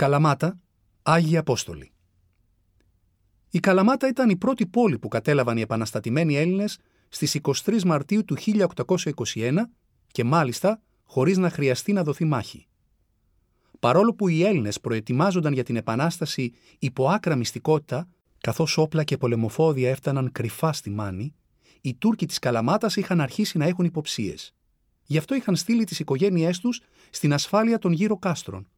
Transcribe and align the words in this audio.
Καλαμάτα, 0.00 0.60
Άγιοι 1.02 1.36
Απόστολοι. 1.36 1.92
Η 3.50 3.60
Καλαμάτα 3.60 4.08
ήταν 4.08 4.30
η 4.30 4.36
πρώτη 4.36 4.66
πόλη 4.66 4.98
που 4.98 5.08
κατέλαβαν 5.08 5.56
οι 5.56 5.60
επαναστατημένοι 5.60 6.36
Έλληνες 6.36 6.78
στις 7.08 7.38
23 7.42 7.82
Μαρτίου 7.82 8.24
του 8.24 8.36
1821 9.34 9.54
και 10.06 10.24
μάλιστα 10.24 10.82
χωρίς 11.04 11.38
να 11.38 11.50
χρειαστεί 11.50 11.92
να 11.92 12.02
δοθεί 12.02 12.24
μάχη. 12.24 12.66
Παρόλο 13.78 14.14
που 14.14 14.28
οι 14.28 14.44
Έλληνες 14.44 14.80
προετοιμάζονταν 14.80 15.52
για 15.52 15.64
την 15.64 15.76
Επανάσταση 15.76 16.52
υπό 16.78 17.08
άκρα 17.08 17.36
μυστικότητα, 17.36 18.08
καθώς 18.40 18.78
όπλα 18.78 19.04
και 19.04 19.16
πολεμοφόδια 19.16 19.90
έφταναν 19.90 20.32
κρυφά 20.32 20.72
στη 20.72 20.90
Μάνη, 20.90 21.34
οι 21.80 21.94
Τούρκοι 21.94 22.26
της 22.26 22.38
Καλαμάτας 22.38 22.96
είχαν 22.96 23.20
αρχίσει 23.20 23.58
να 23.58 23.64
έχουν 23.64 23.84
υποψίες. 23.84 24.54
Γι' 25.04 25.18
αυτό 25.18 25.34
είχαν 25.34 25.56
στείλει 25.56 25.84
τις 25.84 25.98
οικογένειές 25.98 26.58
τους 26.58 26.80
στην 27.10 27.32
ασφάλεια 27.32 27.78
των 27.78 27.92
γύρω 27.92 28.18
κάστρων. 28.18 28.68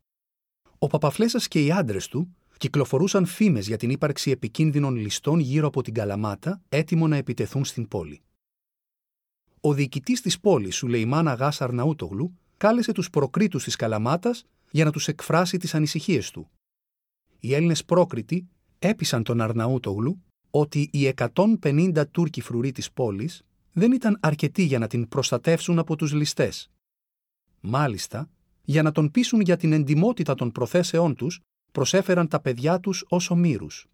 Ο 0.82 0.86
Παπαφλέσσα 0.86 1.38
και 1.38 1.64
οι 1.64 1.72
άντρες 1.72 2.08
του 2.08 2.36
κυκλοφορούσαν 2.56 3.26
φήμες 3.26 3.66
για 3.66 3.76
την 3.76 3.90
ύπαρξη 3.90 4.30
επικίνδυνων 4.30 4.96
ληστών 4.96 5.38
γύρω 5.38 5.66
από 5.66 5.82
την 5.82 5.94
Καλαμάτα, 5.94 6.62
έτοιμο 6.68 7.08
να 7.08 7.16
επιτεθούν 7.16 7.64
στην 7.64 7.88
πόλη. 7.88 8.22
Ο 9.60 9.72
διοικητής 9.72 10.20
της 10.20 10.40
πόλης, 10.40 10.76
Σουλεϊμάν 10.76 11.28
Αγάς 11.28 11.60
Αρναούτογλου, 11.60 12.38
κάλεσε 12.56 12.92
τους 12.92 13.10
προκρίτους 13.10 13.64
της 13.64 13.76
Καλαμάτας 13.76 14.44
για 14.70 14.84
να 14.84 14.90
τους 14.90 15.08
εκφράσει 15.08 15.56
τις 15.56 15.74
ανησυχίες 15.74 16.30
του. 16.30 16.50
Οι 17.40 17.54
Έλληνες 17.54 17.84
πρόκριτοι 17.84 18.48
έπεισαν 18.78 19.22
τον 19.22 19.40
Αρναούτογλου 19.40 20.22
ότι 20.50 20.88
οι 20.92 21.06
150 21.34 22.04
Τούρκοι 22.10 22.40
φρουροί 22.40 22.72
της 22.72 22.92
πόλης 22.92 23.42
δεν 23.72 23.92
ήταν 23.92 24.18
αρκετοί 24.20 24.62
για 24.62 24.78
να 24.78 24.86
την 24.86 25.08
προστατεύσουν 25.08 25.78
από 25.78 25.96
τους 25.96 26.12
ληστές. 26.12 26.70
Μάλιστα, 27.60 28.30
για 28.64 28.82
να 28.82 28.92
τον 28.92 29.10
πείσουν 29.10 29.40
για 29.40 29.56
την 29.56 29.72
εντιμότητα 29.72 30.34
των 30.34 30.52
προθέσεών 30.52 31.14
τους, 31.14 31.40
προσέφεραν 31.72 32.28
τα 32.28 32.40
παιδιά 32.40 32.80
τους 32.80 33.04
ως 33.08 33.30
ομήρους. 33.30 33.86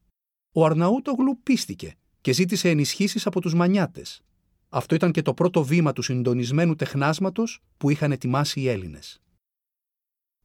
Ο 0.52 0.64
Αρναούτογλου 0.64 1.40
πίστηκε 1.42 1.94
και 2.20 2.32
ζήτησε 2.32 2.68
ενισχύσεις 2.70 3.26
από 3.26 3.40
τους 3.40 3.54
μανιάτες. 3.54 4.22
Αυτό 4.68 4.94
ήταν 4.94 5.12
και 5.12 5.22
το 5.22 5.34
πρώτο 5.34 5.64
βήμα 5.64 5.92
του 5.92 6.02
συντονισμένου 6.02 6.74
τεχνάσματος 6.74 7.60
που 7.76 7.90
είχαν 7.90 8.12
ετοιμάσει 8.12 8.60
οι 8.60 8.68
Έλληνες. 8.68 9.20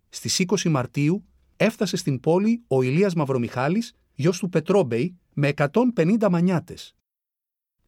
Στις 0.09 0.39
20 0.39 0.69
Μαρτίου 0.69 1.25
έφτασε 1.57 1.97
στην 1.97 2.19
πόλη 2.19 2.63
ο 2.67 2.81
Ηλίας 2.81 3.13
Μαυρομιχάλης, 3.13 3.94
γιος 4.13 4.39
του 4.39 4.49
Πετρόμπεϊ, 4.49 5.17
με 5.33 5.47
150 5.47 6.29
μανιάτες. 6.29 6.95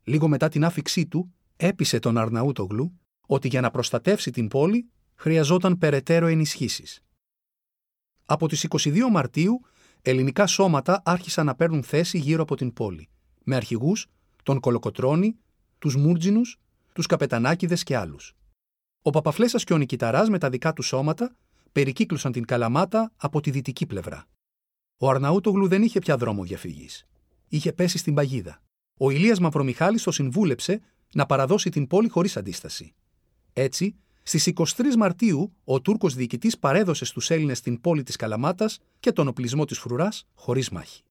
Λίγο 0.03 0.27
μετά 0.27 0.49
την 0.49 0.63
άφηξή 0.63 1.05
του, 1.05 1.33
έπεισε 1.55 1.99
τον 1.99 2.17
Αρναούτογλου 2.17 2.99
ότι 3.27 3.47
για 3.47 3.61
να 3.61 3.71
προστατεύσει 3.71 4.31
την 4.31 4.47
πόλη 4.47 4.89
χρειαζόταν 5.15 5.77
περαιτέρω 5.77 6.25
ενισχύσεις. 6.25 7.03
Από 8.25 8.47
τις 8.47 8.63
22 8.69 9.09
Μαρτίου, 9.11 9.61
ελληνικά 10.01 10.47
σώματα 10.47 11.01
άρχισαν 11.05 11.45
να 11.45 11.55
παίρνουν 11.55 11.83
θέση 11.83 12.17
γύρω 12.17 12.41
από 12.41 12.55
την 12.55 12.73
πόλη, 12.73 13.09
με 13.43 13.55
αρχηγούς 13.55 14.07
τον 14.43 14.59
Κολοκοτρώνη, 14.59 15.37
τους 15.79 15.95
Μούρτζινους, 15.95 16.59
τους 16.93 17.05
Καπετανάκηδες 17.05 17.83
και 17.83 17.97
άλλους. 17.97 18.35
Ο 19.01 19.09
Παπαφλέσας 19.09 19.63
και 19.63 19.73
ο 19.73 19.77
Νικηταράς 19.77 20.29
με 20.29 20.37
τα 20.37 20.49
δικά 20.49 20.73
τους 20.73 20.87
σώματα 20.87 21.35
περικύκλωσαν 21.71 22.31
την 22.31 22.45
Καλαμάτα 22.45 23.11
από 23.15 23.41
τη 23.41 23.51
δυτική 23.51 23.85
πλευρά. 23.85 24.27
Ο 24.97 25.09
Αρναούτογλου 25.09 25.67
δεν 25.67 25.83
είχε 25.83 25.99
πια 25.99 26.17
δρόμο 26.17 26.43
διαφυγής. 26.43 27.05
Είχε 27.47 27.73
πέσει 27.73 27.97
στην 27.97 28.13
παγίδα. 28.13 28.61
Ο 28.97 29.09
Ηλίας 29.09 29.39
Μαυρομιχάλης 29.39 30.03
το 30.03 30.11
συμβούλεψε 30.11 30.81
να 31.13 31.25
παραδώσει 31.25 31.69
την 31.69 31.87
πόλη 31.87 32.09
χωρίς 32.09 32.37
αντίσταση. 32.37 32.93
Έτσι, 33.53 33.95
στις 34.27 34.47
23 34.55 34.95
Μαρτίου, 34.97 35.55
ο 35.63 35.81
Τούρκος 35.81 36.15
διοικητής 36.15 36.57
παρέδωσε 36.57 37.05
στους 37.05 37.29
Έλληνες 37.29 37.61
την 37.61 37.81
πόλη 37.81 38.03
της 38.03 38.15
Καλαμάτας 38.15 38.79
και 38.99 39.11
τον 39.11 39.27
οπλισμό 39.27 39.65
της 39.65 39.79
φρουράς 39.79 40.27
χωρίς 40.33 40.69
μάχη. 40.69 41.03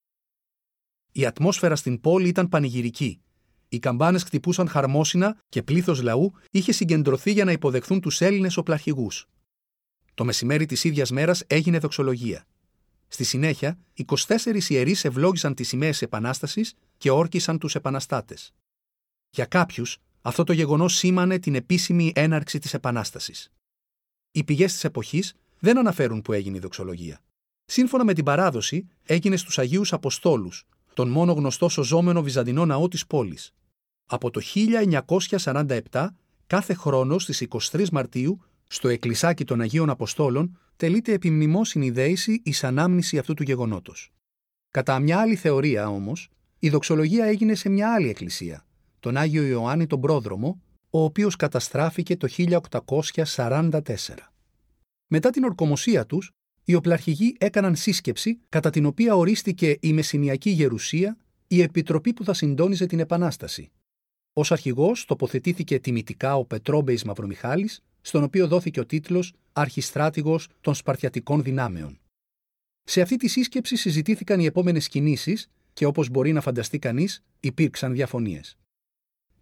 Η 1.13 1.27
ατμόσφαιρα 1.27 1.77
στην 1.77 2.01
πόλη 2.01 2.29
ήταν 2.29 2.49
πανηγυρική. 2.49 3.21
Οι 3.69 3.79
καμπάνες 3.79 4.23
χτυπούσαν 4.23 4.69
χαρμόσυνα 4.69 5.37
και 5.49 5.63
πλήθος 5.63 6.03
λαού 6.03 6.33
είχε 6.51 6.73
συγκεντρωθεί 6.73 7.33
για 7.33 7.45
να 7.45 7.53
υποδεχθούν 7.53 8.01
τους 8.01 8.21
Έλληνες 8.21 8.57
οπλαρχηγούς. 8.57 9.27
Το 10.15 10.25
μεσημέρι 10.25 10.67
της 10.67 10.85
ίδιας 10.85 11.11
μέρας 11.11 11.43
έγινε 11.47 11.79
δοξολογία. 11.79 12.47
Στη 13.09 13.25
συνέχεια, 13.25 13.79
24 13.95 14.69
ιερείς 14.69 15.05
ευλόγησαν 15.05 15.55
τις 15.55 15.69
σημαίες 15.69 16.03
Επανάστασης 16.03 16.75
και 16.97 17.11
όρκησαν 17.11 17.59
τους 17.59 17.75
επαναστάτες. 17.75 18.55
Για 19.31 19.45
κάποιους, 19.45 19.99
αυτό 20.27 20.45
το 20.45 20.53
γεγονός 20.53 20.95
σήμανε 20.95 21.39
την 21.39 21.55
επίσημη 21.55 22.13
έναρξη 22.15 22.59
της 22.59 22.75
Επανάστασης. 22.75 23.53
Οι 24.31 24.45
πηγές 24.45 24.73
της 24.73 24.85
εποχής 24.85 25.35
δεν 25.59 25.79
αναφέρουν 25.79 26.23
που 26.23 26.33
έγινε 26.33 26.57
η 26.57 26.61
δοξολογία. 26.61 27.21
Σύμφωνα 27.65 28.05
με 28.05 28.13
την 28.13 28.25
παράδοση, 28.25 28.87
έγινε 29.03 29.37
στους 29.37 29.59
Αγίους 29.59 29.93
Αποστόλους, 29.93 30.67
τον 30.95 31.09
μόνο 31.09 31.33
γνωστό 31.33 31.69
σωζόμενο 31.69 32.23
βυζαντινό 32.23 32.67
ναό 32.67 32.89
της 32.89 33.07
πόλης. 33.07 33.55
Από 34.07 34.31
το 34.31 34.41
1947, 34.41 36.17
κάθε 36.47 36.75
χρόνο 36.75 37.19
στις 37.19 37.41
23 37.41 37.91
Μαρτίου 37.91 38.41
στο 38.67 38.89
εκκλησάκι 38.89 39.45
των 39.45 39.61
Αγίων 39.61 39.91
Αποστόλων 39.91 40.59
τελείται 40.77 41.13
επιμνημόσυνη 41.13 41.91
δέηση 41.91 42.41
εις 42.45 42.65
ανάμνηση 42.65 43.19
αυτού 43.19 43.35
του 43.35 43.43
γεγονότος. 43.43 44.13
Κατά 44.71 44.99
μια 44.99 45.21
άλλη 45.21 45.37
θεωρία 45.37 45.89
όμως, 45.89 46.29
η 46.59 46.69
δοξολογία 46.69 47.25
έγινε 47.25 47.55
σε 47.55 47.69
μια 47.69 47.93
άλλη 47.93 48.09
εκκλησία, 48.09 48.67
τον 49.05 49.17
Άγιο 49.17 49.43
Ιωάννη 49.43 49.87
τον 49.87 50.01
Πρόδρομο, 50.01 50.63
ο 50.91 51.03
οποίος 51.05 51.37
καταστράφηκε 51.37 52.17
το 52.17 52.29
1844. 52.29 53.81
Μετά 55.07 55.31
την 55.31 55.45
ορκομοσία 55.45 56.07
τους, 56.07 56.31
οι 56.65 56.75
οπλαρχηγοί 56.75 57.37
έκαναν 57.39 57.77
σύσκεψη 57.77 58.39
κατά 58.49 58.71
την 58.71 58.87
οποία 58.87 59.15
ορίστηκε 59.15 59.77
η 59.81 59.93
Μεσσηνιακή 59.93 60.51
Γερουσία, 60.51 61.17
η 61.47 61.63
επιτροπή 61.63 62.13
που 62.13 62.25
θα 62.25 62.35
συντόνιζε 62.35 62.87
την 62.87 63.01
Επανάσταση. 63.01 63.71
Ω 64.33 64.43
αρχηγός 64.49 65.05
τοποθετήθηκε 65.05 65.79
τιμητικά 65.79 66.37
ο 66.37 66.45
Πετρόμπεϊς 66.45 67.05
Μαυρομιχάλης, 67.05 67.83
στον 68.01 68.23
οποίο 68.23 68.47
δόθηκε 68.49 68.81
ο 68.81 68.87
τίτλος 68.87 69.33
Αρχιστράτηγος 69.53 70.49
των 70.61 70.75
Σπαρτιατικών 70.75 71.43
Δυνάμεων. 71.43 71.99
Σε 72.85 73.01
αυτή 73.01 73.17
τη 73.17 73.29
σύσκεψη 73.29 73.77
συζητήθηκαν 73.77 74.41
οι 74.41 74.45
επόμενες 74.45 74.89
κινήσεις 74.89 75.51
και 75.73 75.85
όπως 75.87 76.09
μπορεί 76.09 76.33
να 76.33 76.41
φανταστεί 76.41 76.79
κανείς, 76.79 77.23
υπήρξαν 77.41 77.93
διαφωνίες. 77.93 78.57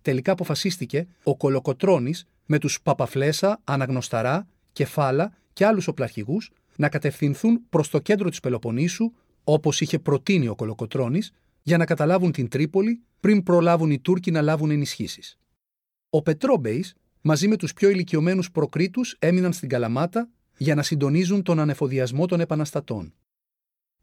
Τελικά 0.03 0.33
αποφασίστηκε 0.33 1.07
ο 1.23 1.37
Κολοκοτρόνη 1.37 2.15
με 2.47 2.59
τους 2.59 2.83
Παπαφλέσα, 2.83 3.61
Αναγνωσταρά, 3.65 4.49
Κεφάλα 4.73 5.33
και 5.53 5.67
άλλους 5.67 5.89
οπλαρχηγούς 5.89 6.51
να 6.77 6.89
κατευθυνθούν 6.89 7.61
προς 7.69 7.89
το 7.89 7.99
κέντρο 7.99 8.29
της 8.29 8.41
Πελοποννήσου, 8.41 9.13
όπως 9.45 9.81
είχε 9.81 9.99
προτείνει 9.99 10.49
ο 10.49 10.55
Κολοκοτρόνη, 10.55 11.23
για 11.63 11.77
να 11.77 11.85
καταλάβουν 11.85 12.33
την 12.33 12.49
Τρίπολη 12.49 13.03
πριν 13.21 13.43
προλάβουν 13.43 13.91
οι 13.91 13.99
Τούρκοι 13.99 14.31
να 14.31 14.43
λάβουν 14.43 14.71
ενισχύσεις. 14.71 15.39
Ο 16.11 16.23
Πετρόμπεϊς 16.23 16.95
μαζί 17.21 17.49
με 17.49 17.57
τους 17.57 17.73
πιο 17.73 17.89
ηλικιωμένους 17.89 18.51
προκρίτου 18.51 19.01
έμειναν 19.19 19.53
στην 19.53 19.69
Καλαμάτα 19.69 20.29
για 20.57 20.75
να 20.75 20.83
συντονίζουν 20.83 21.43
τον 21.43 21.59
ανεφοδιασμό 21.59 22.27
των 22.27 22.41
επαναστατών. 22.41 23.15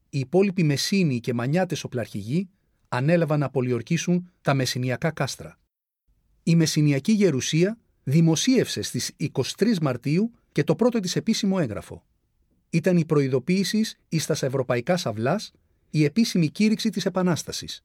Οι 0.10 0.20
υπόλοιποι 0.20 0.64
Μεσίνοι 0.64 1.20
και 1.20 1.34
Μανιάτες 1.34 1.84
οπλαρχηγοί 1.84 2.50
ανέλαβαν 2.88 3.40
να 3.40 3.50
πολιορκήσουν 3.50 4.32
τα 4.42 4.54
μεσηνιακά 4.54 5.12
κάστρα. 5.12 5.60
Η 6.50 6.56
Μεσηνιακή 6.56 7.12
Γερουσία 7.12 7.78
δημοσίευσε 8.04 8.82
στις 8.82 9.12
23 9.34 9.78
Μαρτίου 9.82 10.32
και 10.52 10.64
το 10.64 10.76
πρώτο 10.76 11.00
της 11.00 11.16
επίσημο 11.16 11.58
έγγραφο. 11.60 12.04
Ήταν 12.70 12.98
η 12.98 13.06
προειδοποίησης 13.06 14.00
εις 14.10 14.26
τας 14.26 14.44
ευρωπαϊκάς 14.44 15.02
σαυλάς 15.02 15.52
η 15.90 16.04
επίσημη 16.04 16.50
κήρυξη 16.50 16.90
της 16.90 17.06
Επανάστασης. 17.06 17.84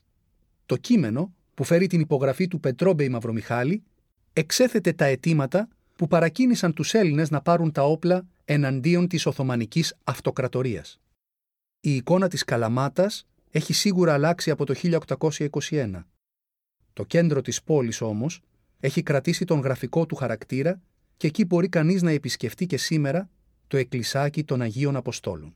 Το 0.67 0.77
κείμενο, 0.77 1.35
που 1.55 1.65
φέρει 1.65 1.87
την 1.87 2.01
υπογραφή 2.01 2.49
του 2.49 2.61
Πετρόμπεϊ 2.61 3.09
Μαυρομιχάλη, 3.09 3.83
εξέθετε 4.33 4.93
τα 4.93 5.05
αιτήματα 5.05 5.69
που 5.97 6.09
παρακίνησαν 6.09 6.73
τους 6.73 6.95
Έλληνες 6.95 7.31
να 7.31 7.41
πάρουν 7.41 7.73
τα 7.73 7.83
όπλα 7.83 8.27
εναντίον 8.45 9.09
της 9.09 9.27
Οθωμανικής 9.27 9.95
Αυτοκρατορίας. 10.05 11.01
Η 11.81 11.95
εικόνα 11.97 12.29
της 12.29 12.45
Καλαμάτας 12.45 13.27
έχει 13.51 13.73
σίγουρα 13.73 14.13
αλλάξει 14.13 14.51
από 14.51 14.65
το 14.67 14.75
1821. 14.75 16.07
Το 16.93 17.05
κέντρο 17.05 17.41
της 17.41 17.63
πόλης 17.63 18.01
όμως 18.01 18.43
έχει 18.85 19.03
κρατήσει 19.03 19.45
τον 19.45 19.61
γραφικό 19.61 20.07
του 20.07 20.15
χαρακτήρα 20.15 20.81
και 21.17 21.27
εκεί 21.27 21.45
μπορεί 21.45 21.69
κανείς 21.69 22.03
να 22.03 22.11
επισκεφτεί 22.11 22.67
και 22.67 22.77
σήμερα 22.77 23.31
το 23.67 23.77
εκκλησάκι 23.77 24.45
των 24.45 24.61
Αγίων 24.61 24.97
Αποστόλων. 24.97 25.55